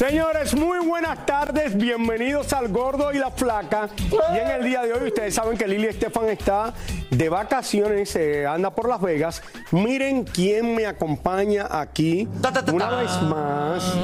[0.00, 3.90] Señores, muy buenas tardes, bienvenidos al Gordo y la Flaca.
[4.32, 6.72] Y en el día de hoy ustedes saben que Lili Estefan está
[7.10, 9.42] de vacaciones, eh, anda por Las Vegas.
[9.72, 12.26] Miren quién me acompaña aquí
[12.72, 13.94] una vez más.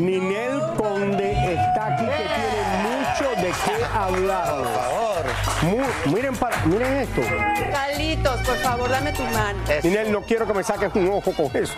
[0.00, 4.99] Ninel Conde está aquí que tiene mucho de qué hablar.
[5.44, 5.84] Favor.
[6.12, 7.20] miren, para, miren esto.
[7.70, 9.58] Carlitos, por favor, dame tu mano.
[9.82, 11.74] Ninel, no quiero que me saques un ojo con eso.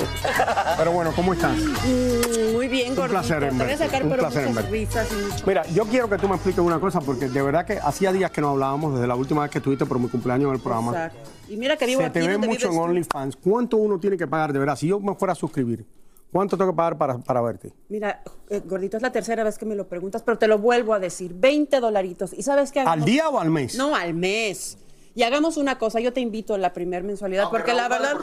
[0.76, 1.56] Pero bueno, ¿cómo estás?
[1.56, 3.18] Mm, Muy bien, Un gordito.
[3.20, 4.78] placer en Te voy a sacar un pero placer en muchas verte.
[4.78, 5.44] risas y mucho.
[5.46, 8.30] Mira, yo quiero que tú me expliques una cosa porque de verdad que hacía días
[8.30, 10.90] que no hablábamos desde la última vez que estuviste por mi cumpleaños en el programa.
[10.92, 11.30] Exacto.
[11.48, 12.78] Y mira que vivo Se aquí te ve mucho en.
[12.78, 13.36] OnlyFans.
[13.36, 14.76] ¿Cuánto uno tiene que pagar de verdad?
[14.76, 15.84] Si yo me fuera a suscribir,
[16.32, 17.72] ¿cuánto tengo que pagar para, para verte?
[17.88, 20.94] Mira, eh, gordito, es la tercera vez que me lo preguntas, pero te lo vuelvo
[20.94, 21.34] a decir.
[21.34, 22.32] 20 dolaritos.
[22.32, 22.80] ¿Y sabes qué?
[22.80, 23.76] ¿Al día o al mes?
[23.76, 24.78] No, al mes.
[25.14, 28.16] Y hagamos una cosa, yo te invito a la primer mensualidad, porque la verdad...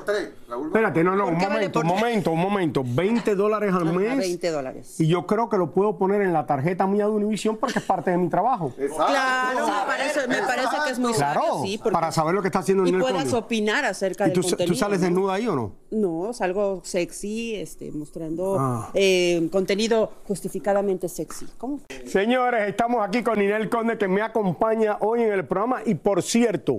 [0.66, 2.02] Espérate, no, no, ¿Por un vale momento, por un tres?
[2.02, 2.84] momento, un momento.
[2.86, 4.18] 20 dólares al Ajá, mes.
[4.18, 5.00] 20 dólares.
[5.00, 7.86] Y yo creo que lo puedo poner en la tarjeta mía de Univision porque es
[7.86, 8.74] parte de mi trabajo.
[8.76, 11.78] Claro, me parece, me parece que es muy Claro, sabio, sí.
[11.78, 13.38] porque- para saber lo que está haciendo Y Ninel puedas Conde.
[13.38, 14.74] opinar acerca ¿Y del tú, contenido.
[14.74, 15.72] tú sales desnuda ahí o no?
[15.92, 18.90] No, salgo sexy, este, mostrando Ah.
[18.94, 21.46] eh, contenido justificadamente sexy.
[21.58, 21.82] ¿Cómo?
[22.06, 26.22] Señores, estamos aquí con Ninel Conde que me acompaña hoy en el programa y por
[26.24, 26.79] cierto,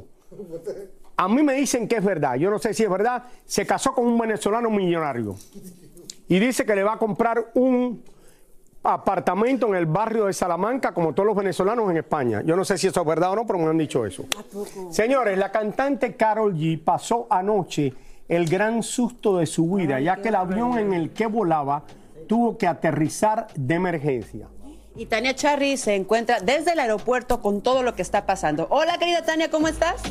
[1.17, 3.93] a mí me dicen que es verdad, yo no sé si es verdad, se casó
[3.93, 5.37] con un venezolano millonario
[6.29, 8.03] y dice que le va a comprar un
[8.83, 12.43] apartamento en el barrio de Salamanca como todos los venezolanos en España.
[12.43, 14.25] Yo no sé si eso es verdad o no, pero me han dicho eso.
[14.91, 17.93] Señores, la cantante Carol G pasó anoche
[18.29, 21.83] el gran susto de su vida, ya que el avión en el que volaba
[22.27, 24.47] tuvo que aterrizar de emergencia.
[24.97, 28.67] Y Tania Charry se encuentra desde el aeropuerto con todo lo que está pasando.
[28.71, 30.03] Hola, querida Tania, ¿cómo estás?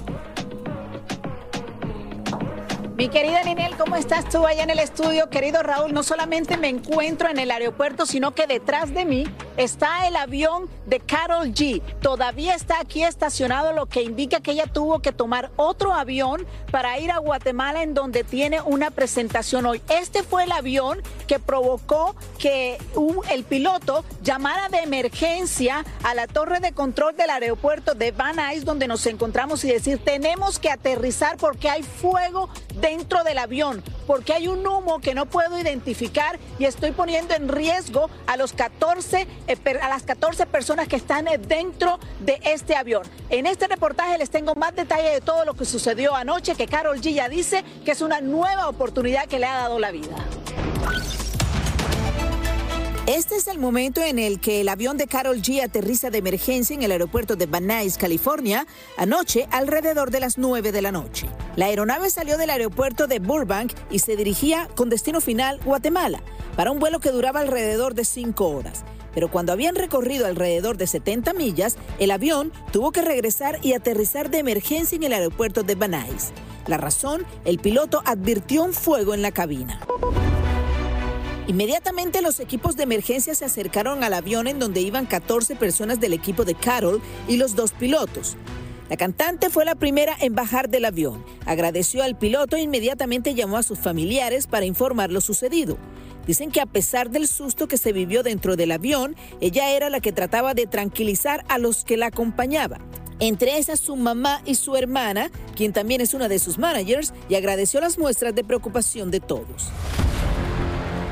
[3.00, 5.30] Mi querida Ninel, ¿cómo estás tú allá en el estudio?
[5.30, 9.24] Querido Raúl, no solamente me encuentro en el aeropuerto, sino que detrás de mí
[9.56, 11.82] está el avión de Carol G.
[12.02, 17.00] Todavía está aquí estacionado, lo que indica que ella tuvo que tomar otro avión para
[17.00, 19.82] ir a Guatemala en donde tiene una presentación hoy.
[19.88, 22.80] Este fue el avión que provocó que
[23.32, 28.66] el piloto llamara de emergencia a la torre de control del aeropuerto de Van Nuys
[28.66, 32.50] donde nos encontramos y decir tenemos que aterrizar porque hay fuego
[32.90, 37.48] dentro del avión, porque hay un humo que no puedo identificar y estoy poniendo en
[37.48, 42.76] riesgo a los 14 eh, a las 14 personas que están eh, dentro de este
[42.76, 43.04] avión.
[43.30, 47.00] En este reportaje les tengo más detalle de todo lo que sucedió anoche que Carol
[47.00, 50.16] G ya dice que es una nueva oportunidad que le ha dado la vida.
[53.10, 56.76] Este es el momento en el que el avión de Carol G aterriza de emergencia
[56.76, 57.68] en el aeropuerto de Van
[57.98, 58.68] California,
[58.98, 61.28] anoche alrededor de las 9 de la noche.
[61.56, 66.22] La aeronave salió del aeropuerto de Burbank y se dirigía con destino final Guatemala,
[66.56, 68.84] para un vuelo que duraba alrededor de 5 horas.
[69.12, 74.30] pero cuando habían recorrido alrededor de 70 millas, el avión tuvo que regresar y aterrizar
[74.30, 75.96] de emergencia en el aeropuerto de Van.
[76.68, 79.80] La razón, el piloto advirtió un fuego en la cabina.
[81.50, 86.14] Inmediatamente los equipos de emergencia se acercaron al avión en donde iban 14 personas del
[86.14, 88.38] equipo de Carol y los dos pilotos.
[88.88, 91.26] La cantante fue la primera en bajar del avión.
[91.48, 95.80] Agradeció al piloto e inmediatamente llamó a sus familiares para informar lo sucedido.
[96.28, 100.02] Dicen que a pesar del susto que se vivió dentro del avión, ella era la
[100.02, 102.84] que trataba de tranquilizar a los que la acompañaban.
[103.20, 107.34] Entre esas su mamá y su hermana, quien también es una de sus managers, y
[107.34, 109.72] agradeció las muestras de preocupación de todos.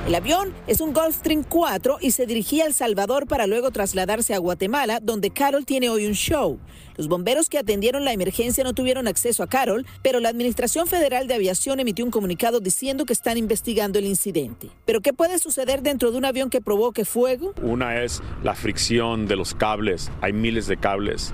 [0.07, 4.33] El avión es un Gulfstream 4 y se dirigía a El Salvador para luego trasladarse
[4.33, 6.59] a Guatemala, donde Carol tiene hoy un show.
[6.95, 11.27] Los bomberos que atendieron la emergencia no tuvieron acceso a Carol, pero la Administración Federal
[11.27, 14.69] de Aviación emitió un comunicado diciendo que están investigando el incidente.
[14.86, 17.54] ¿Pero qué puede suceder dentro de un avión que provoque fuego?
[17.62, 20.09] Una es la fricción de los cables.
[20.21, 21.33] Hay miles de cables.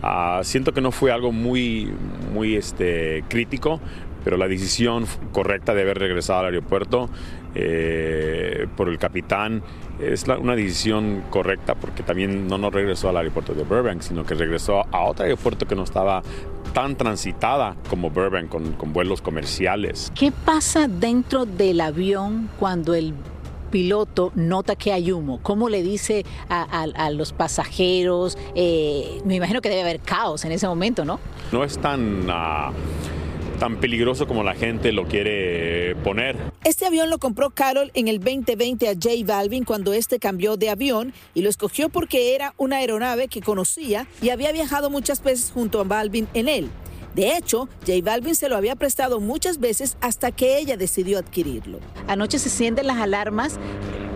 [0.00, 1.92] Ah, siento que no fue algo muy,
[2.32, 3.80] muy este, crítico,
[4.22, 7.10] pero la decisión correcta de haber regresado al aeropuerto
[7.54, 9.62] eh, por el capitán
[10.00, 14.34] es una decisión correcta porque también no nos regresó al aeropuerto de Burbank, sino que
[14.34, 16.22] regresó a otro aeropuerto que no estaba
[16.72, 20.10] tan transitada como Burbank con, con vuelos comerciales.
[20.14, 23.14] ¿Qué pasa dentro del avión cuando el
[23.70, 25.40] piloto nota que hay humo?
[25.42, 28.38] ¿Cómo le dice a, los pasajeros?
[28.54, 31.18] Eh, me imagino que debe haber caos en ese momento, ¿no?
[31.50, 32.26] No es tan...
[32.28, 32.70] Ah,
[33.58, 36.36] tan peligroso como la gente lo quiere poner.
[36.64, 40.70] Este avión lo compró Carol en el 2020 a J Balvin cuando este cambió de
[40.70, 45.50] avión y lo escogió porque era una aeronave que conocía y había viajado muchas veces
[45.52, 46.70] junto a Balvin en él.
[47.14, 51.78] De hecho, J Balvin se lo había prestado muchas veces hasta que ella decidió adquirirlo.
[52.08, 53.58] Anoche se sienten las alarmas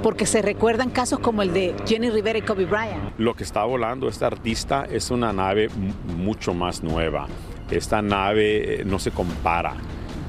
[0.03, 3.19] porque se recuerdan casos como el de Jenny Rivera y Kobe Bryant.
[3.19, 5.69] Lo que está volando este artista es una nave
[6.17, 7.29] mucho más nueva
[7.71, 9.75] esta nave eh, no se compara.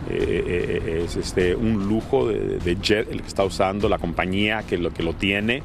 [0.10, 4.78] Eh, eh, es este, un lujo de, jet el que está usando la compañía que
[4.78, 5.64] lo, que lo tiene.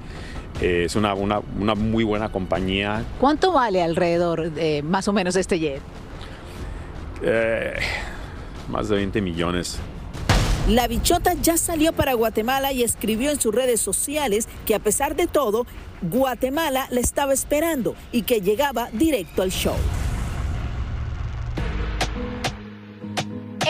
[0.60, 1.40] es una, una,
[1.74, 3.04] muy buena compañía.
[3.20, 4.50] ¿Cuánto vale alrededor
[4.82, 5.80] más o menos este jet?
[8.68, 9.78] más de 20 millones.
[10.68, 15.16] La bichota ya salió para Guatemala y escribió en sus redes sociales que a pesar
[15.16, 15.66] de todo,
[16.02, 19.76] Guatemala la estaba esperando y que llegaba directo al show.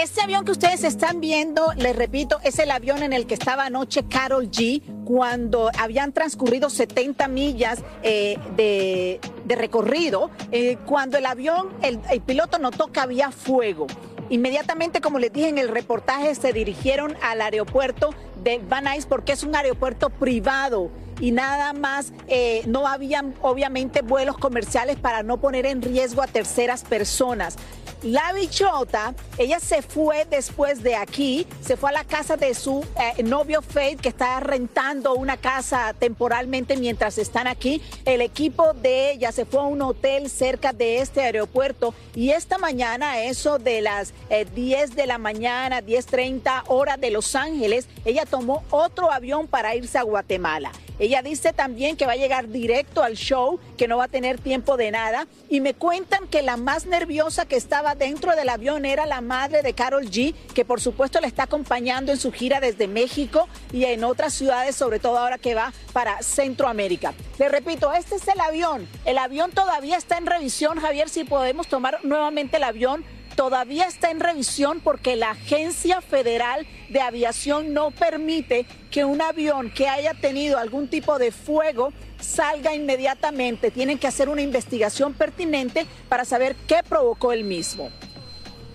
[0.03, 3.67] Este avión que ustedes están viendo, les repito, es el avión en el que estaba
[3.67, 11.69] anoche Carol G cuando habían transcurrido 70 millas eh, de, recorrido, eh, cuando el avión,
[11.83, 13.87] el, piloto notó que había fuego.
[14.29, 18.13] Inmediatamente, como les dije en el reportaje, se dirigieron al aeropuerto
[18.43, 20.91] de Van Nuys porque es un aeropuerto privado
[21.21, 26.27] y nada más eh, no habían obviamente vuelos comerciales para no poner en riesgo a
[26.27, 27.57] terceras personas.
[28.03, 32.85] La bichota, ella se fue después de aquí, se fue a la casa de su
[33.17, 37.81] eh, novio Faith, que está rentando una casa temporalmente mientras están aquí.
[38.05, 42.59] El equipo de ella se fue a un hotel cerca de este aeropuerto y esta
[42.59, 44.13] mañana, eso de las
[44.53, 49.77] 10 eh, de la mañana, 10.30 hora de Los Ángeles, ella tomó otro avión para
[49.77, 50.73] irse a Guatemala.
[50.99, 54.39] Ella dice también que va a llegar directo al show, que no va a tener
[54.39, 55.27] tiempo de nada.
[55.49, 59.63] Y me cuentan que la más nerviosa que estaba dentro del avión era la madre
[59.63, 63.85] de Carol G, que por supuesto le está acompañando en su gira desde México y
[63.85, 67.15] en otras ciudades, sobre todo ahora que va para Centroamérica.
[67.39, 68.89] Le repito, este es el avión.
[69.05, 74.11] El avión todavía está en revisión, Javier, si podemos tomar nuevamente el avión todavía está
[74.11, 80.15] en revisión porque la Agencia Federal de Aviación no permite que un avión que haya
[80.15, 83.71] tenido algún tipo de fuego salga inmediatamente.
[83.71, 87.91] Tienen que hacer una investigación pertinente para saber qué provocó el mismo.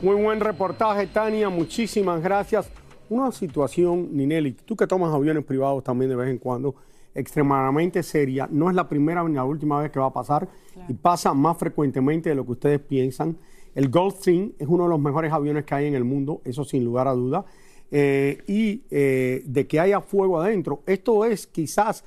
[0.02, 1.50] Muy buen reportaje, Tania.
[1.50, 2.70] Muchísimas gracias.
[3.10, 6.76] Una situación, Ninelli, tú que tomas aviones privados también de vez en cuando,
[7.16, 8.48] extremadamente seria.
[8.52, 10.48] No es la primera ni la última vez que va a pasar
[10.88, 13.38] y pasa más frecuentemente de lo que ustedes piensan.
[13.78, 16.84] El Gulfstream es uno de los mejores aviones que hay en el mundo, eso sin
[16.84, 17.46] lugar a duda.
[17.92, 22.04] Eh, y eh, de que haya fuego adentro, esto es quizás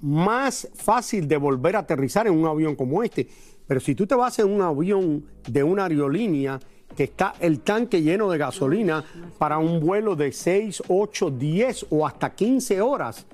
[0.00, 3.28] más fácil de volver a aterrizar en un avión como este.
[3.66, 6.58] Pero si tú te vas en un avión de una aerolínea
[6.96, 9.04] que está el tanque lleno de gasolina
[9.36, 13.26] para un vuelo de 6, 8, 10 o hasta 15 horas,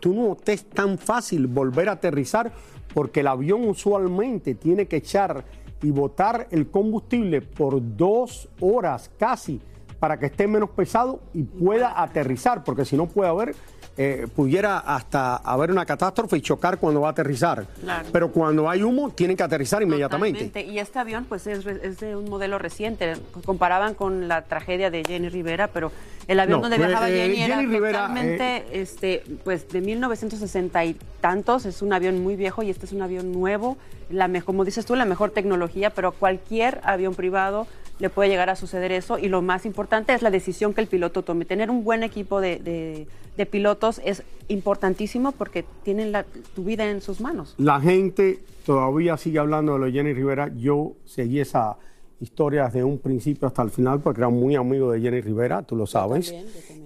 [0.00, 2.50] tú no te es tan fácil volver a aterrizar
[2.94, 5.44] porque el avión usualmente tiene que echar
[5.84, 9.60] y botar el combustible por dos horas casi
[10.00, 13.54] para que esté menos pesado y pueda aterrizar, porque si no puede haber
[13.96, 17.64] eh, pudiera hasta haber una catástrofe y chocar cuando va a aterrizar.
[17.80, 18.08] Claro.
[18.12, 20.46] Pero cuando hay humo, tienen que aterrizar inmediatamente.
[20.46, 20.72] Totalmente.
[20.72, 23.14] Y este avión, pues, es, es de un modelo reciente.
[23.44, 25.92] Comparaban con la tragedia de Jenny Rivera, pero
[26.26, 30.96] el avión No, donde viajaba eh, Jenny, era Rivera, totalmente, este, pues, de 1960 y
[31.20, 31.64] tantos.
[31.64, 33.76] Es un avión muy viejo y este es un avión nuevo.
[34.10, 37.66] La como dices tú, la mejor tecnología, pero cualquier avión privado
[37.98, 39.18] le puede llegar a suceder eso.
[39.18, 41.44] Y lo más importante es la decisión que el piloto tome.
[41.44, 46.24] Tener un buen equipo de, de- de pilotos es importantísimo porque tienen la-
[46.54, 47.54] tu vida en sus manos.
[47.58, 50.50] La gente todavía sigue hablando de lo de Jenny Rivera.
[50.56, 51.76] Yo seguí esa
[52.20, 55.76] historia desde un principio hasta el final porque era muy amigo de Jenny Rivera, tú
[55.76, 56.32] lo sabes.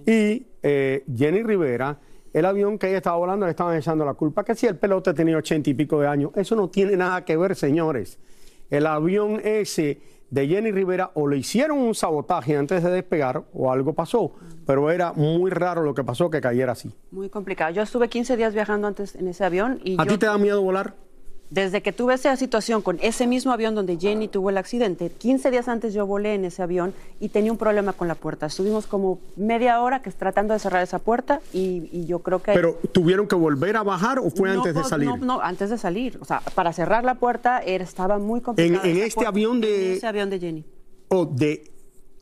[0.05, 1.97] Y eh, Jenny Rivera,
[2.33, 5.13] el avión que ella estaba volando le estaban echando la culpa, que si el piloto
[5.13, 6.31] tenía ochenta y pico de años.
[6.35, 8.17] Eso no tiene nada que ver, señores.
[8.69, 9.99] El avión ese
[10.29, 14.31] de Jenny Rivera o le hicieron un sabotaje antes de despegar o algo pasó,
[14.65, 16.91] pero era muy raro lo que pasó que cayera así.
[17.11, 17.71] Muy complicado.
[17.71, 20.37] Yo estuve 15 días viajando antes en ese avión y ¿A yo- ti te da
[20.37, 20.93] miedo volar?
[21.49, 25.49] Desde que tuve esa situación con ese mismo avión donde Jenny tuvo el accidente, 15
[25.49, 28.45] días antes yo volé en ese avión y tenía un problema con la puerta.
[28.45, 32.53] Estuvimos como media hora que tratando de cerrar esa puerta y, y yo creo que...
[32.53, 35.07] Pero tuvieron que volver a bajar o fue No, antes de pues, salir?
[35.07, 36.19] No, no, antes de salir.
[36.21, 38.85] O sea, para cerrar la puerta era- estaba muy complicado.
[38.87, 40.65] en este avión de- En ese avión de Jenny.
[41.07, 41.63] O de,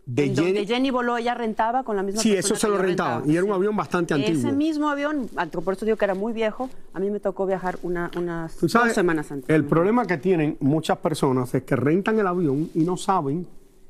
[0.07, 0.47] de En Jenny.
[0.53, 3.09] donde Jenny voló, ella rentaba con la misma Sí, persona eso se lo rentaba.
[3.17, 4.39] rentaba, Y era un avión bastante antiguo.
[4.39, 5.29] Ese mismo avión,
[5.63, 8.71] por eso digo que era muy viejo, a mí me tocó viajar una, unas dos
[8.93, 9.49] semanas antes.
[9.53, 13.45] El problema que tienen muchas personas es que rentan el avión y no saben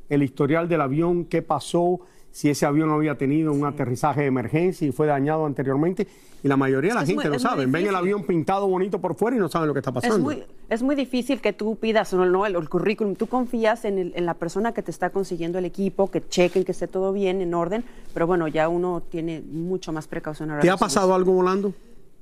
[0.09, 1.99] el historial del avión, qué pasó,
[2.37, 6.05] si ese avión había tenido un aterrizaje de emergencia y fue dañado anteriormente.
[6.43, 7.65] Y la mayoría de la Es gente muy- lo sabe.
[7.65, 10.17] Ven el avión pintado bonito por fuera y no saben lo que está pasando.
[10.17, 13.15] Es muy, es muy difícil que tú pidas no, no, el, el currículum.
[13.15, 16.63] Tú confías en, el- en la persona que te está consiguiendo el equipo, que chequen
[16.63, 17.83] que esté todo bien, en orden.
[18.13, 20.61] Pero bueno, ya uno tiene mucho más precaución ahora.
[20.61, 21.73] ¿Te ha pasado algo volando?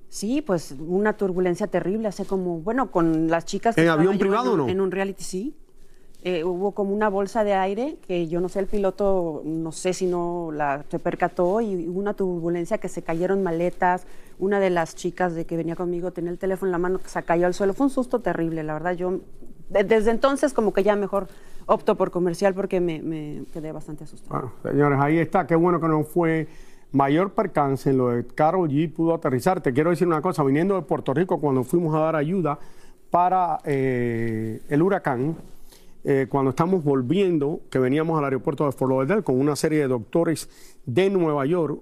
[0.08, 4.54] Sí, pues una turbulencia terrible, hace como, bueno, con las chicas que ¿En avión privado
[4.54, 4.70] o no?
[4.70, 5.54] En un reality, sí.
[6.28, 9.94] Eh, hubo como una bolsa de aire que yo no sé, el piloto, no sé
[9.94, 14.08] si no la se percató y hubo una turbulencia que se cayeron maletas.
[14.40, 17.22] Una de las chicas de que venía conmigo tenía el teléfono en la mano, se
[17.22, 17.76] cayó al suelo.
[17.76, 18.94] Fue un susto terrible, la verdad.
[18.94, 19.20] Yo
[19.70, 21.28] de- desde entonces como que ya mejor
[21.68, 24.46] opto por comercial porque me, quedé bastante asustada.
[24.46, 25.46] Ah, señores, ahí está.
[25.46, 26.48] Qué bueno que no fue
[26.92, 28.92] mayor percance en lo de Carol G.
[28.92, 29.62] Pudo aterrizar.
[29.62, 30.44] Te quiero decir una cosa.
[30.44, 32.58] Viniendo de Puerto Rico, cuando fuimos a dar ayuda
[33.12, 35.36] para eh, el huracán,
[36.08, 39.88] eh, cuando estamos volviendo, que veníamos al aeropuerto de Fort Lauderdale con una serie de
[39.88, 40.48] doctores
[40.86, 41.82] de Nueva York,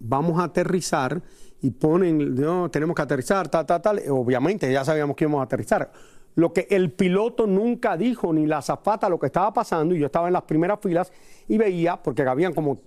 [0.00, 1.22] vamos a aterrizar
[1.62, 4.02] y ponen, no, tenemos que aterrizar, tal, tal, tal.
[4.08, 5.92] Obviamente ya sabíamos que íbamos a aterrizar.
[6.34, 10.06] Lo que el piloto nunca dijo, ni la azafata, lo que estaba pasando, y yo
[10.06, 11.12] estaba en las primeras filas
[11.46, 12.80] y veía, porque habían como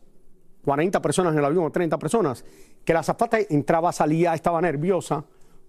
[0.65, 2.43] 40 personas en el avión o 30 personas,
[2.83, 5.23] que la azafata entraba, salía, estaba nerviosa.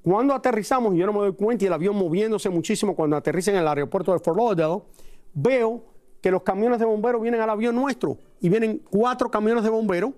[0.04, 3.50] Cuando aterrizamos, y yo no me doy cuenta, y el avión moviéndose muchísimo cuando aterriza
[3.50, 4.82] en el aeropuerto de Fort Lauderdale,
[5.32, 5.82] veo
[6.20, 10.10] que los camiones de bomberos vienen al avión nuestro, y vienen cuatro camiones de bomberos,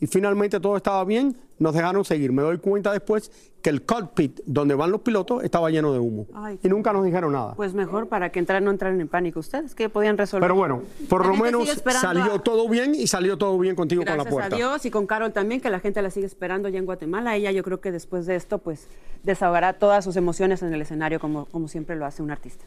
[0.00, 2.30] y finalmente todo estaba bien, nos dejaron seguir.
[2.30, 6.26] Me doy cuenta después que el cockpit donde van los pilotos estaba lleno de humo.
[6.34, 7.54] Ay, y nunca nos dijeron nada.
[7.54, 10.44] Pues mejor para que entrar, no entraran en pánico ustedes, que podían resolver.
[10.44, 11.68] Pero bueno, por lo menos
[12.00, 14.54] salió a- todo bien y salió todo bien contigo con Gracias la puerta.
[14.54, 17.34] a Dios y con Carol también, que la gente la sigue esperando ya en Guatemala.
[17.36, 18.86] Ella yo creo que después de esto, pues,
[19.22, 22.66] desahogará todas sus emociones en el escenario, como, como siempre lo hace un artista.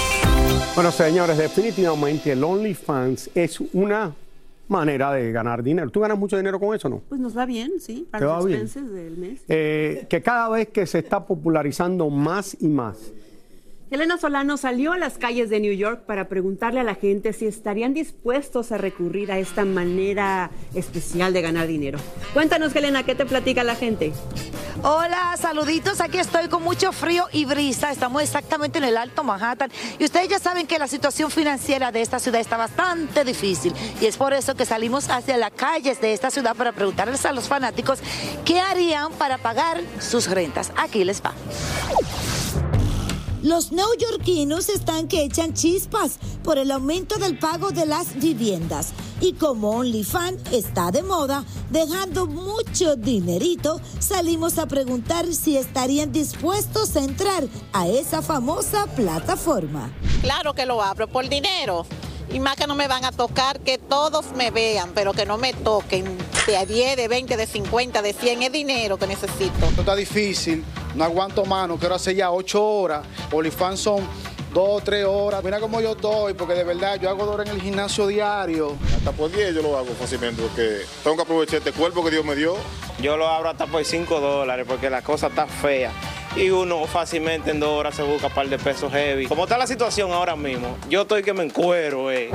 [0.75, 4.13] Bueno, señores, definitivamente el OnlyFans es una
[4.67, 5.89] manera de ganar dinero.
[5.89, 7.01] ¿Tú ganas mucho dinero con eso no?
[7.09, 9.41] Pues nos va bien, sí, ¿Te para los expenses del mes.
[9.49, 12.97] Eh, que cada vez que se está popularizando más y más.
[13.91, 17.45] Elena Solano salió a las calles de New York para preguntarle a la gente si
[17.45, 21.99] estarían dispuestos a recurrir a esta manera especial de ganar dinero.
[22.33, 24.13] Cuéntanos, Elena, ¿qué te platica la gente?
[24.81, 25.99] Hola, saluditos.
[25.99, 27.91] Aquí estoy con mucho frío y brisa.
[27.91, 29.69] Estamos exactamente en el Alto Manhattan.
[29.99, 33.73] Y ustedes ya saben que la situación financiera de esta ciudad está bastante difícil.
[33.99, 37.33] Y es por eso que salimos hacia las calles de esta ciudad para preguntarles a
[37.33, 37.99] los fanáticos
[38.45, 40.71] qué harían para pagar sus rentas.
[40.77, 41.33] Aquí les va.
[43.43, 48.93] Los neoyorquinos están que echan chispas por el aumento del pago de las viviendas.
[49.19, 56.95] Y como OnlyFans está de moda, dejando mucho dinerito, salimos a preguntar si estarían dispuestos
[56.95, 59.91] a entrar a esa famosa plataforma.
[60.21, 61.85] Claro que lo abro por dinero.
[62.33, 65.37] Y más que no me van a tocar, que todos me vean, pero que no
[65.37, 66.05] me toquen.
[66.47, 69.65] De 10, de 20, de 50, de 100, es dinero que necesito.
[69.67, 70.63] Esto está difícil,
[70.95, 73.05] no aguanto mano, quiero hacer ya ocho horas.
[73.31, 74.07] OnlyFans son
[74.53, 75.43] dos, tres horas.
[75.43, 78.75] Mira cómo yo estoy, porque de verdad yo hago horas en el gimnasio diario.
[78.97, 82.25] Hasta por 10 yo lo hago fácilmente porque tengo que aprovechar este cuerpo que Dios
[82.25, 82.55] me dio.
[83.01, 85.91] Yo lo abro hasta por 5 dólares porque la cosa está fea.
[86.35, 89.27] Y uno fácilmente en dos horas se busca un par de pesos heavy.
[89.27, 92.29] Como está la situación ahora mismo, yo estoy que me encuero, eh.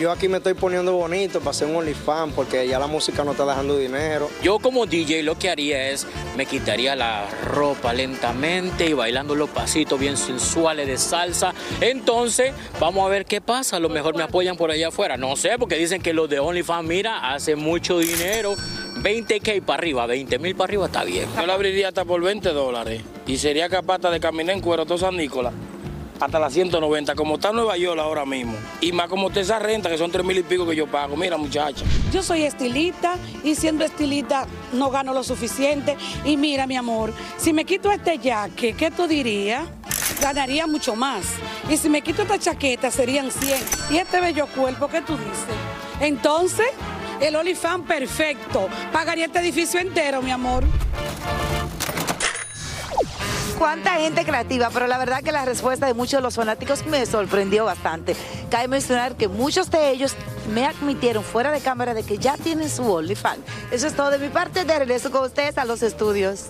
[0.00, 3.32] Yo aquí me estoy poniendo bonito para hacer un OnlyFans porque ya la música no
[3.32, 4.30] está dejando dinero.
[4.42, 9.50] Yo como DJ lo que haría es me quitaría la ropa lentamente y bailando los
[9.50, 11.52] pasitos bien sensuales de salsa.
[11.80, 13.76] Entonces, vamos a ver qué pasa.
[13.76, 15.18] A lo mejor me apoyan por allá afuera.
[15.18, 18.56] No sé, porque dicen que los de OnlyFans, mira, hacen mucho dinero.
[19.02, 21.28] 20k para arriba, 20 mil para arriba está bien.
[21.36, 24.98] Yo lo abriría hasta por 20 dólares y sería capaz de caminar en cuero todo
[24.98, 25.52] San Nicolás
[26.24, 28.54] hasta las 190, como está Nueva York ahora mismo.
[28.80, 31.16] Y más como está esa renta, que son 3 mil y pico que yo pago.
[31.16, 31.84] Mira, muchacha.
[32.12, 35.96] Yo soy estilista y siendo estilista no gano lo suficiente.
[36.24, 39.64] Y mira, mi amor, si me quito este jaque, ¿qué tú dirías?
[40.20, 41.24] Ganaría mucho más.
[41.68, 43.60] Y si me quito esta chaqueta, serían 100.
[43.90, 45.56] Y este bello cuerpo, ¿qué tú dices?
[46.00, 46.68] Entonces,
[47.22, 48.68] el OnlyFans perfecto.
[48.92, 50.64] Pagaría este edificio entero, mi amor.
[53.58, 57.06] cuánta gente creativa, pero la verdad que la respuesta de muchos de los fanáticos me
[57.06, 58.16] sorprendió bastante.
[58.50, 60.16] Cabe mencionar que muchos de ellos
[60.52, 63.38] me admitieron fuera de cámara de que ya tienen su OnlyFans.
[63.70, 66.46] Eso es todo de mi parte, de regreso con ustedes a los estudios.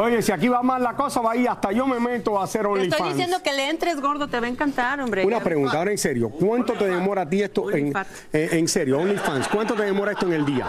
[0.00, 2.62] Oye, si aquí va mal la cosa, va ahí, hasta yo me meto a hacer
[2.62, 2.92] Te OnlyFans.
[2.94, 5.26] estoy diciendo que le entres gordo, te va a encantar, hombre.
[5.26, 7.88] Una pregunta, ahora en serio, ¿cuánto te demora a ti esto en,
[8.32, 9.48] en, en serio, OnlyFans?
[9.48, 10.66] ¿Cuánto te demora esto en el día?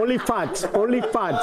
[0.00, 1.40] OnlyFans, OnlyFans.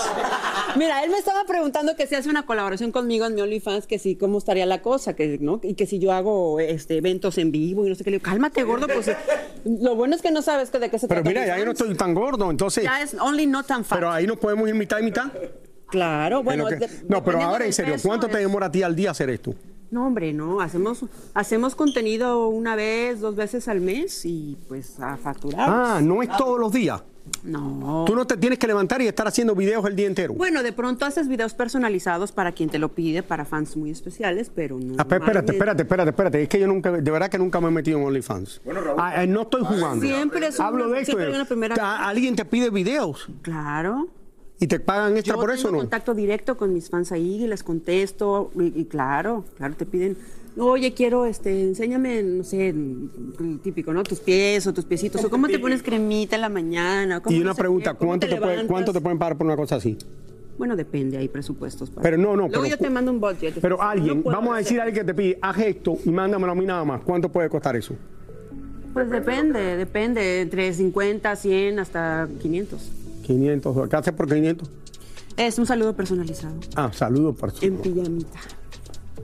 [0.76, 4.00] Mira, él me estaba preguntando que si hace una colaboración conmigo en mi OnlyFans, que
[4.00, 7.52] si cómo estaría la cosa, que no, y que si yo hago este eventos en
[7.52, 8.12] vivo y no sé qué.
[8.12, 9.16] Le digo, cálmate, gordo, pues eh,
[9.64, 11.30] lo bueno es que no sabes que de qué se Pero trata.
[11.30, 12.84] mira, ya yo no estoy tan gordo, entonces.
[12.84, 14.00] Ya es only no tan fácil.
[14.02, 15.32] Pero ahí nos podemos ir mitad y mitad.
[15.89, 16.65] Claro, bueno.
[16.67, 19.54] Que- no, pero ahora en serio, ¿cuánto te demora a ti al día hacer esto?
[19.91, 20.60] No, hombre, no.
[20.60, 25.69] Hacemos, hacemos contenido una vez, dos veces al mes y pues a facturar.
[25.69, 27.04] Ah, no es todos los días.
[27.43, 28.04] No.
[28.06, 30.34] Tú no te tienes que levantar y estar haciendo videos el día entero.
[30.34, 34.52] Bueno, de pronto haces videos personalizados para quien te lo pide, para fans muy especiales,
[34.54, 34.96] pero no.
[34.98, 36.41] Ah, espérate, espérate, espérate, espérate.
[36.43, 38.62] Es que yo nunca, de verdad que nunca me he metido en OnlyFans.
[38.98, 40.06] Ah, eh, no estoy jugando.
[40.06, 41.12] Siempre es Hablo una- de esto.
[41.12, 41.30] siempre eh.
[41.30, 43.28] hay una primera ¿Alguien te pide videos?
[43.43, 44.08] Claro.
[44.63, 45.78] ¿Y te pagan extra Yo por eso tengo no?
[45.80, 50.15] contacto directo con mis fans ahí y les contesto y, y claro, claro, te piden,
[50.58, 54.04] oye, quiero, este, enséñame, no sé, el típico, ¿no?
[54.04, 57.19] Tus pies o tus piecitos, o cómo te pones cremita en la mañana.
[57.19, 58.65] cómo Y no una sé pregunta, qué, ¿cuánto te, puede-.
[58.65, 59.97] ¿cuánto te pueden pagar por una cosa así?
[60.58, 61.89] Bueno, depende, hay presupuestos.
[61.89, 63.56] para- Pero no, no, Luego pero yo te mando un budget.
[63.60, 66.56] Pero alguien, vamos a decir a alguien que te pide, haz esto y mándamelo a
[66.56, 67.02] mí nada más.
[67.02, 67.95] ¿Cuánto puede costar eso?
[68.93, 72.91] Pues depende, depende, entre 50, 100 hasta 500.
[73.24, 73.90] 500 dólares.
[73.90, 74.70] ¿Qué haces por 500?
[75.38, 76.92] Es un saludo personalizado, Ah,
[77.40, 77.66] por su.
[77.66, 78.40] en pijamita.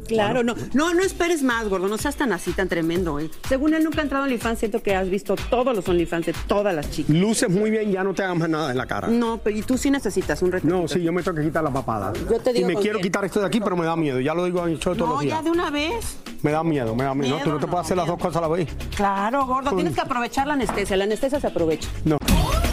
[0.08, 3.30] Claro, no, no, no esperes más, gordo, no seas tan así, tan tremendo, ¿eh?
[3.48, 6.34] Según él nunca ha entrado en OnlyFans, siento que has visto todos los OnlyFans de
[6.48, 7.16] todas las chicas.
[7.16, 9.08] Luces muy bien, ya no te hagas más nada en la cara.
[9.08, 10.68] No, pero y tú sí necesitas un reto.
[10.68, 12.12] No, sí, yo me tengo que quitar la papada.
[12.28, 13.04] Yo te digo y me quiero quién.
[13.04, 14.20] quitar esto de aquí, pero me da miedo.
[14.20, 15.38] Ya lo digo en el show todos No, los días.
[15.38, 16.18] ya de una vez.
[16.42, 17.38] Me da miedo, me da miedo.
[17.38, 18.68] No, tú no te puedes hacer las dos cosas a la vez.
[18.96, 20.98] Claro, gordo, tienes que aprovechar la anestesia.
[20.98, 21.88] La anestesia se aprovecha.
[22.06, 22.18] No.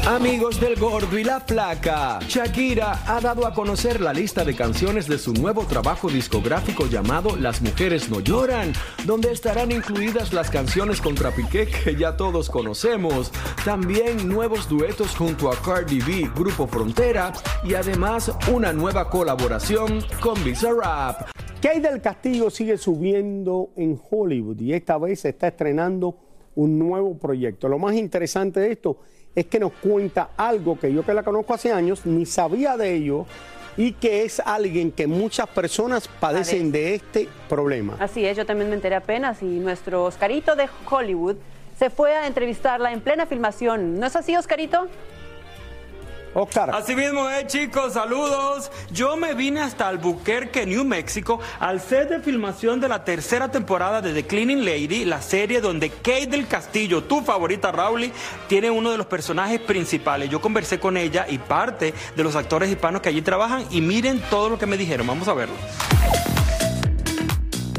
[0.07, 5.09] Amigos del Gordo y la Flaca, Shakira ha dado a conocer la lista de canciones
[5.09, 8.73] de su nuevo trabajo discográfico llamado Las Mujeres No Lloran,
[9.05, 13.33] donde estarán incluidas las canciones contra Piqué que ya todos conocemos,
[13.64, 17.33] también nuevos duetos junto a Cardi B, Grupo Frontera
[17.64, 21.31] y además una nueva colaboración con Bizarrap.
[21.61, 26.16] Kate del Castillo sigue subiendo en Hollywood y esta vez se está estrenando
[26.55, 27.69] un nuevo proyecto.
[27.69, 31.53] Lo más interesante de esto es que nos cuenta algo que yo que la conozco
[31.53, 33.27] hace años ni sabía de ello
[33.77, 37.96] y que es alguien que muchas personas padecen de este problema.
[38.01, 41.37] Así es, yo también me enteré apenas y nuestro Oscarito de Hollywood
[41.79, 44.01] se fue a entrevistarla en plena filmación.
[44.01, 44.88] ¿No es así, Oscarito?
[46.38, 46.70] Oscar.
[46.75, 48.70] Así mismo es, chicos, saludos.
[48.90, 54.03] Yo me vine hasta Albuquerque, New Mexico, al set de filmación de la tercera temporada
[54.03, 58.12] de The Cleaning Lady, la serie donde Kate del Castillo, tu favorita Rowley,
[58.49, 60.29] tiene uno de los personajes principales.
[60.29, 64.20] Yo conversé con ella y parte de los actores hispanos que allí trabajan y miren
[64.29, 65.07] todo lo que me dijeron.
[65.07, 65.55] Vamos a verlo.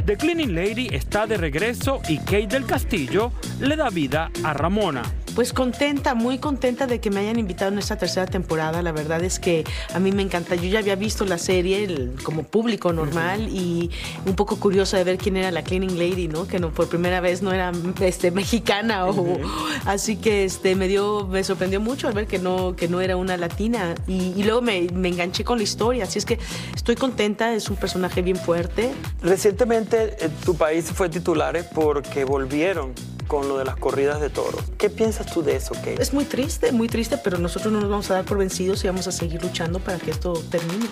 [0.07, 5.03] The Cleaning Lady está de regreso y Kate del Castillo le da vida a Ramona.
[5.37, 8.81] Pues contenta, muy contenta de que me hayan invitado en esta tercera temporada.
[8.81, 10.55] La verdad es que a mí me encanta.
[10.55, 13.91] Yo ya había visto la serie el- como público normal y
[14.25, 16.47] un poco curiosa de ver quién era la cleaning lady, ¿no?
[16.47, 19.37] Que no por primera vez no era este, mexicana o
[19.85, 23.15] así que este me dio, me sorprendió mucho al ver que no que no era
[23.15, 26.05] una latina y, y luego me, me enganché con la historia.
[26.05, 26.39] Así es que
[26.75, 27.53] estoy contenta.
[27.53, 28.91] Es un personaje bien fuerte.
[29.21, 32.93] Recientemente eh, tu país fue titular porque volvieron
[33.27, 34.63] con lo de las corridas de toros.
[34.77, 36.01] ¿Qué piensas tú de eso, Kate?
[36.01, 38.87] Es muy triste, muy triste, pero nosotros no nos vamos a dar por vencidos y
[38.87, 40.87] vamos a seguir luchando para que esto termine.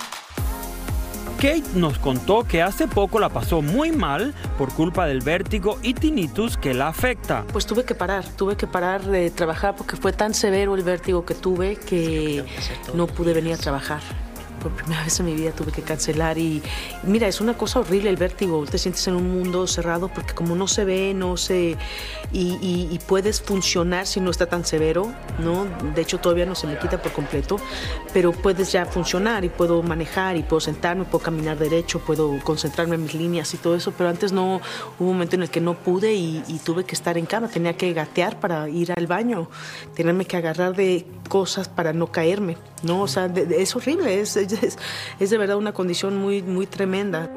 [1.38, 5.94] Kate nos contó que hace poco la pasó muy mal por culpa del vértigo y
[5.94, 7.46] tinnitus que la afecta.
[7.52, 11.26] Pues tuve que parar, tuve que parar de trabajar porque fue tan severo el vértigo
[11.26, 12.46] que tuve que
[12.94, 14.02] no pude venir a trabajar.
[14.66, 16.64] Por primera vez en mi vida tuve que cancelar y
[17.04, 20.56] mira, es una cosa horrible el vértigo, te sientes en un mundo cerrado porque como
[20.56, 21.78] no se ve, no se...
[22.34, 25.66] y, y- y puedes funcionar si no está tan severo, ¿no?
[25.94, 27.58] De hecho todavía no se me quita por completo,
[28.12, 32.96] pero puedes ya funcionar y puedo manejar y puedo sentarme, puedo caminar derecho, puedo concentrarme
[32.96, 34.62] en mis líneas y todo eso, pero antes no,
[34.98, 37.50] hubo un momento en el que no pude y, y tuve que estar en cama,
[37.50, 39.48] tenía que gatear para ir al baño,
[39.94, 43.02] tenerme que agarrar de cosas para no caerme, ¿no?
[43.02, 44.78] O sea, de- de- es horrible, es, es,
[45.20, 47.30] es de verdad una condición muy, muy tremenda.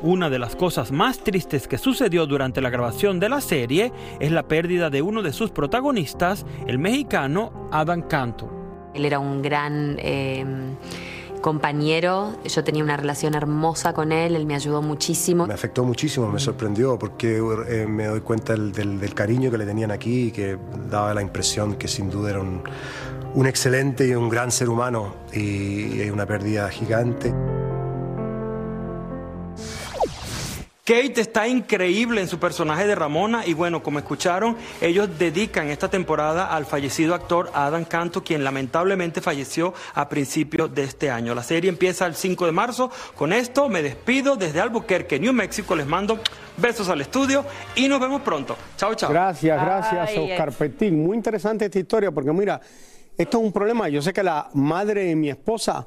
[0.00, 4.30] Una de las cosas más tristes que sucedió durante la grabación de la serie es
[4.30, 8.48] la pérdida de uno de sus protagonistas, el mexicano Adam Canto.
[8.94, 10.44] Él era un gran eh,
[11.40, 15.46] compañero, yo tenía una relación hermosa con él, él me ayudó muchísimo.
[15.46, 19.90] Me afectó muchísimo, me sorprendió porque eh, me doy cuenta del, cariño que le tenían
[19.90, 20.58] aquí y que
[20.90, 22.62] daba la impresión que sin duda era un,
[23.34, 27.32] un excelente y un gran ser humano y, y una pérdida gigante.
[30.88, 35.90] Kate está increíble en su personaje de Ramona y bueno, como escucharon, ellos dedican esta
[35.90, 41.34] temporada al fallecido actor Adam Canto, quien lamentablemente falleció a principios de este año.
[41.34, 42.90] La serie empieza el 5 de marzo.
[43.14, 45.76] Con esto me despido desde Albuquerque, New Mexico.
[45.76, 46.20] Les mando
[46.56, 47.44] besos al estudio
[47.76, 48.56] y nos vemos pronto.
[48.78, 49.10] Chao, chao.
[49.10, 51.04] Gracias, gracias, Ay, Oscar Petín.
[51.04, 52.62] Muy interesante esta historia porque mira,
[53.18, 53.90] esto es un problema.
[53.90, 55.86] Yo sé que la madre de mi esposa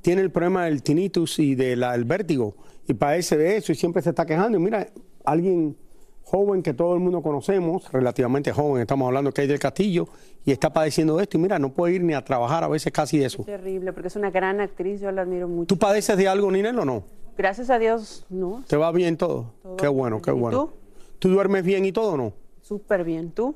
[0.00, 2.56] tiene el problema del tinnitus y del vértigo
[2.88, 4.58] y padece de eso y siempre se está quejando.
[4.58, 4.88] Y mira,
[5.24, 5.76] alguien
[6.24, 10.08] joven que todo el mundo conocemos, relativamente joven, estamos hablando que hay del Castillo
[10.44, 12.92] y está padeciendo de esto y mira, no puede ir ni a trabajar a veces
[12.92, 13.44] casi de eso.
[13.44, 15.66] Terrible, porque es una gran actriz, yo la admiro mucho.
[15.66, 17.04] ¿Tú padeces de algo, Ninel, o no?
[17.36, 19.52] Gracias a Dios, no, ¿Te va bien todo?
[19.78, 20.58] qué bueno, qué ¿Y bueno.
[20.66, 20.70] tú?
[21.18, 22.32] ¿Tú duermes bien y todo o no?
[22.62, 23.30] súper bien.
[23.30, 23.54] ¿Tú?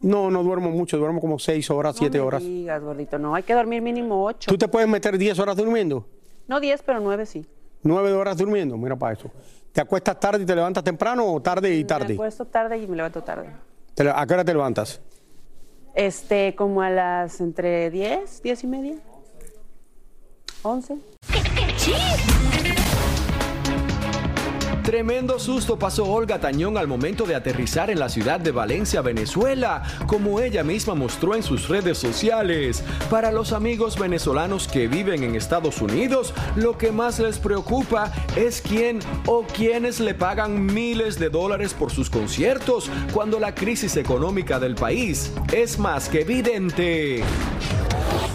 [0.00, 2.42] No, no duermo mucho, duermo como seis horas, siete no horas.
[2.42, 4.48] digas, gordito, no, hay que dormir mínimo ocho.
[4.48, 6.06] ¿Tú te puedes meter 10 horas durmiendo?
[6.46, 7.44] No diez, pero nueve sí.
[7.82, 8.76] ¿Nueve horas durmiendo?
[8.76, 9.30] Mira para eso.
[9.72, 12.14] ¿Te acuestas tarde y te levantas temprano o tarde y Me tarde?
[12.14, 13.48] acuesto tarde y me levanto tarde.
[14.14, 15.00] ¿A qué hora te levantas?
[15.94, 18.94] Este, como a las entre 10, 10 y media.
[20.62, 20.96] 11.
[24.88, 29.82] Tremendo susto pasó Olga Tañón al momento de aterrizar en la ciudad de Valencia, Venezuela,
[30.06, 32.82] como ella misma mostró en sus redes sociales.
[33.10, 38.62] Para los amigos venezolanos que viven en Estados Unidos, lo que más les preocupa es
[38.62, 44.58] quién o quiénes le pagan miles de dólares por sus conciertos cuando la crisis económica
[44.58, 47.22] del país es más que evidente.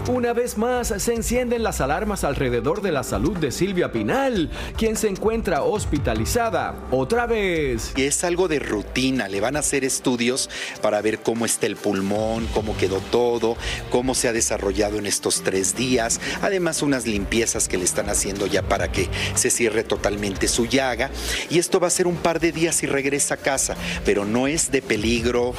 [0.10, 4.98] Una vez más se encienden las alarmas alrededor de la salud de Silvia Pinal, quien
[4.98, 7.94] se encuentra hospitalizada otra vez.
[7.96, 10.50] Es algo de rutina, le van a hacer estudios
[10.82, 13.56] para ver cómo está el pulmón, cómo quedó todo,
[13.90, 18.46] cómo se ha desarrollado en estos tres días, además unas limpiezas que le están haciendo
[18.46, 21.12] ya para que se cierre totalmente su llaga.
[21.50, 24.48] Y esto va a ser un par de días y regresa a casa, pero no
[24.48, 25.54] es de peligro.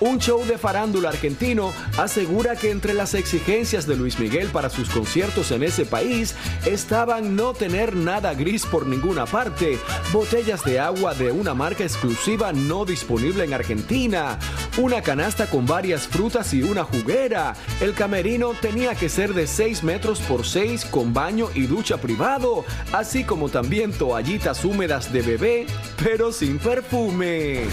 [0.00, 4.88] Un show de farándula argentino asegura que entre las exigencias de Luis Miguel para sus
[4.90, 9.78] conciertos en ese país estaban no tener nada gris por ninguna parte,
[10.12, 14.38] botellas de agua de una marca exclusiva no disponible en Argentina,
[14.76, 17.54] una canasta con varias frutas y una juguera.
[17.80, 22.64] El camerino tenía que ser de 6 metros por 6 con baño y ducha privado,
[22.92, 25.66] así como también toallitas húmedas de bebé,
[26.02, 27.64] pero sin perfume.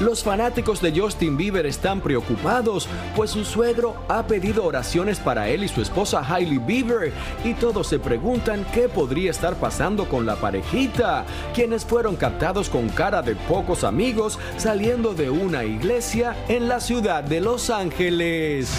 [0.00, 5.64] Los fanáticos de Justin Bieber están preocupados, pues su suegro ha pedido oraciones para él
[5.64, 7.12] y su esposa Hailey Bieber,
[7.44, 12.88] y todos se preguntan qué podría estar pasando con la parejita, quienes fueron captados con
[12.90, 18.70] cara de pocos amigos saliendo de una iglesia en la ciudad de Los Ángeles.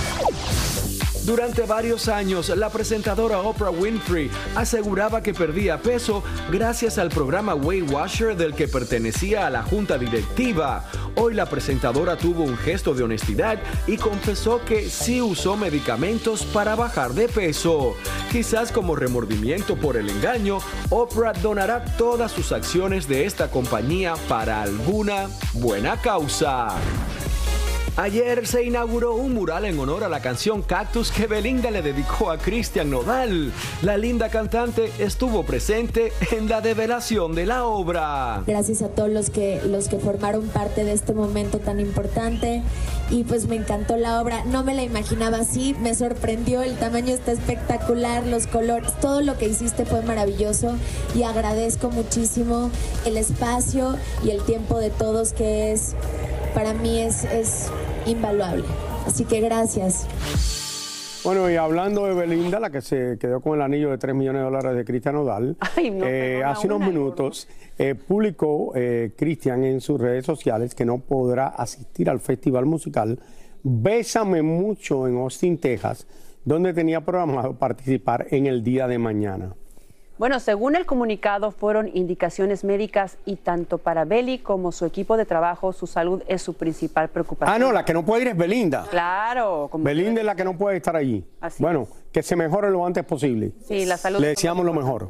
[1.29, 7.91] Durante varios años, la presentadora Oprah Winfrey aseguraba que perdía peso gracias al programa Weight
[7.91, 10.89] Washer del que pertenecía a la junta directiva.
[11.13, 16.73] Hoy la presentadora tuvo un gesto de honestidad y confesó que sí usó medicamentos para
[16.73, 17.93] bajar de peso.
[18.31, 20.57] Quizás como remordimiento por el engaño,
[20.89, 26.69] Oprah donará todas sus acciones de esta compañía para alguna buena causa.
[27.97, 32.31] Ayer se inauguró un mural en honor a la canción Cactus que Belinda le dedicó
[32.31, 33.51] a Cristian Nodal.
[33.81, 38.43] La linda cantante estuvo presente en la develación de la obra.
[38.47, 42.63] Gracias a todos los que, los que formaron parte de este momento tan importante
[43.09, 44.45] y pues me encantó la obra.
[44.45, 49.37] No me la imaginaba así, me sorprendió, el tamaño está espectacular, los colores, todo lo
[49.37, 50.75] que hiciste fue maravilloso
[51.15, 52.69] y agradezco muchísimo
[53.05, 55.95] el espacio y el tiempo de todos que es,
[56.59, 57.71] para mí es, es
[58.05, 58.65] invaluable.
[59.05, 60.05] Así que gracias.
[61.23, 64.41] Bueno, y hablando de Belinda, la que se quedó con el anillo de 3 millones
[64.41, 70.01] de dólares de Cristian Odal, eh, hace unos minutos eh, publicó eh, Cristian en sus
[70.01, 73.17] redes sociales que no podrá asistir al festival musical
[73.63, 76.07] Bésame Mucho en Austin, Texas,
[76.43, 79.55] donde tenía programado participar en el día de mañana.
[80.19, 85.25] Bueno, según el comunicado, fueron indicaciones médicas y tanto para Beli como su equipo de
[85.25, 87.55] trabajo, su salud es su principal preocupación.
[87.55, 88.85] Ah, no, la que no puede ir es Belinda.
[88.89, 89.69] Claro.
[89.75, 91.25] Belinda es la que no puede estar allí.
[91.59, 93.53] bueno, que se mejore lo antes posible.
[93.65, 94.19] Sí, la salud.
[94.19, 95.09] Le deseamos lo mejor.